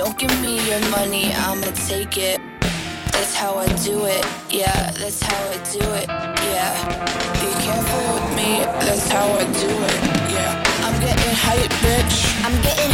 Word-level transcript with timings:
don't 0.00 0.16
give 0.16 0.40
me 0.40 0.56
your 0.66 0.80
money, 0.88 1.30
I'ma 1.34 1.70
take 1.86 2.16
it. 2.16 2.40
That's 3.12 3.34
how 3.34 3.52
I 3.56 3.66
do 3.84 4.06
it, 4.06 4.24
yeah, 4.48 4.92
that's 4.92 5.20
how 5.22 5.42
I 5.54 5.56
do 5.76 5.84
it, 6.00 6.08
yeah. 6.54 6.72
Be 7.40 7.50
careful 7.64 8.04
with 8.14 8.28
me, 8.34 8.50
that's 8.80 9.10
how 9.10 9.28
I 9.40 9.44
do 9.64 9.70
it, 9.90 9.98
yeah. 10.32 10.70
I'm 10.86 10.96
getting 11.04 11.34
hype, 11.44 11.74
bitch. 11.84 12.16
I'm 12.46 12.56
getting 12.62 12.89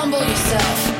humble 0.00 0.22
yourself. 0.22 0.99